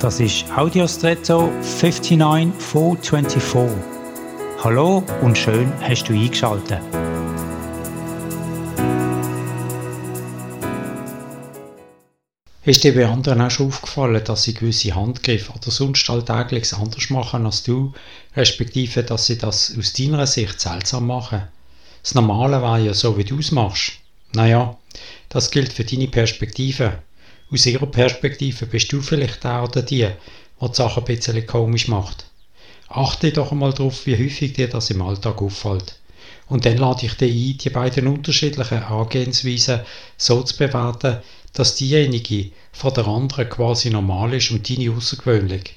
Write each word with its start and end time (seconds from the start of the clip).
Das 0.00 0.20
ist 0.20 0.44
Audiostretto 0.54 1.50
59424. 1.62 3.82
Hallo 4.62 5.02
und 5.22 5.38
schön 5.38 5.72
hast 5.80 6.04
du 6.04 6.12
eingeschaltet. 6.12 6.82
Ist 12.66 12.84
dir 12.84 12.94
bei 12.94 13.08
anderen 13.08 13.40
auch 13.40 13.50
schon 13.50 13.68
aufgefallen, 13.68 14.22
dass 14.22 14.42
sie 14.42 14.52
gewisse 14.52 14.94
Handgriffe 14.94 15.52
oder 15.52 15.70
sonst 15.70 16.10
alltägliches 16.10 16.74
anders 16.74 17.08
machen 17.08 17.46
als 17.46 17.62
du, 17.62 17.94
respektive 18.36 19.02
dass 19.02 19.24
sie 19.24 19.38
das 19.38 19.74
aus 19.78 19.94
deiner 19.94 20.26
Sicht 20.26 20.60
seltsam 20.60 21.06
machen? 21.06 21.48
Das 22.02 22.14
Normale 22.14 22.60
war 22.60 22.78
ja 22.78 22.92
so, 22.92 23.16
wie 23.16 23.24
du 23.24 23.38
es 23.38 23.50
machst. 23.50 23.92
Naja, 24.34 24.76
das 25.30 25.50
gilt 25.50 25.72
für 25.72 25.84
deine 25.84 26.08
Perspektive. 26.08 26.98
Aus 27.48 27.64
ihrer 27.66 27.86
Perspektive 27.86 28.66
bist 28.66 28.92
du 28.92 29.00
vielleicht 29.00 29.44
der 29.44 29.62
oder 29.62 29.82
die, 29.82 29.98
der 29.98 30.16
die 30.60 30.74
Sachen 30.74 31.04
ein 31.04 31.06
bisschen 31.06 31.46
komisch 31.46 31.86
macht. 31.86 32.26
Achte 32.88 33.30
doch 33.30 33.52
einmal 33.52 33.72
darauf, 33.72 34.04
wie 34.06 34.16
häufig 34.16 34.54
dir 34.54 34.68
das 34.68 34.90
im 34.90 35.02
Alltag 35.02 35.40
auffällt. 35.40 36.00
Und 36.48 36.66
dann 36.66 36.76
lade 36.76 37.06
ich 37.06 37.14
dich 37.14 37.32
ein, 37.32 37.58
die 37.58 37.70
beiden 37.70 38.08
unterschiedlichen 38.08 38.82
Angehensweisen 38.82 39.80
so 40.16 40.42
zu 40.42 40.56
bewerten, 40.56 41.18
dass 41.52 41.76
diejenige 41.76 42.50
von 42.72 42.94
der 42.94 43.06
anderen 43.06 43.48
quasi 43.48 43.90
normal 43.90 44.34
ist 44.34 44.50
und 44.50 44.68
deine 44.68 44.90
außergewöhnlich. 44.90 45.76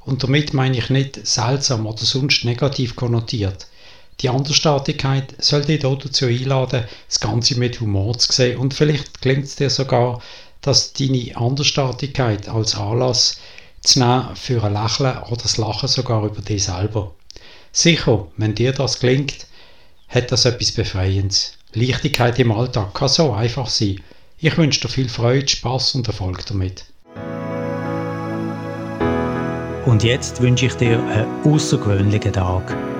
Und 0.00 0.22
damit 0.22 0.52
meine 0.52 0.78
ich 0.78 0.90
nicht 0.90 1.26
seltsam 1.26 1.86
oder 1.86 2.04
sonst 2.04 2.44
negativ 2.44 2.96
konnotiert. 2.96 3.68
Die 4.20 4.28
Andersartigkeit 4.28 5.34
soll 5.38 5.64
dich 5.64 5.80
dazu 5.80 6.26
einladen, 6.26 6.84
das 7.08 7.20
Ganze 7.20 7.58
mit 7.58 7.80
Humor 7.80 8.18
zu 8.18 8.32
sehen 8.32 8.58
und 8.58 8.74
vielleicht 8.74 9.22
gelingt 9.22 9.44
es 9.44 9.56
dir 9.56 9.70
sogar, 9.70 10.20
dass 10.64 10.94
deine 10.94 11.36
Andersartigkeit 11.36 12.48
als 12.48 12.74
Anlass 12.74 13.36
zu 13.82 13.98
nehmen 13.98 14.34
für 14.34 14.64
ein 14.64 14.72
Lächeln 14.72 15.18
oder 15.24 15.42
das 15.42 15.58
Lachen 15.58 15.88
sogar 15.88 16.24
über 16.24 16.40
dich 16.40 16.64
selber. 16.64 17.12
Sicher, 17.70 18.26
wenn 18.38 18.54
dir 18.54 18.72
das 18.72 18.98
gelingt, 18.98 19.46
hat 20.08 20.32
das 20.32 20.46
etwas 20.46 20.72
Befreiendes. 20.72 21.58
Leichtigkeit 21.74 22.38
im 22.38 22.50
Alltag 22.50 22.94
kann 22.94 23.08
so 23.08 23.32
einfach 23.32 23.68
sein. 23.68 24.00
Ich 24.38 24.56
wünsche 24.56 24.80
dir 24.80 24.88
viel 24.88 25.08
Freude, 25.08 25.48
Spaß 25.48 25.96
und 25.96 26.06
Erfolg 26.06 26.46
damit. 26.46 26.86
Und 29.84 30.02
jetzt 30.02 30.40
wünsche 30.40 30.66
ich 30.66 30.74
dir 30.74 30.98
einen 30.98 31.44
außergewöhnlichen 31.44 32.32
Tag. 32.32 32.93